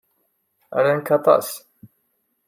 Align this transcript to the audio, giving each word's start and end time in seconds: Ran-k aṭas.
Ran-k 0.83 1.07
aṭas. 1.17 1.47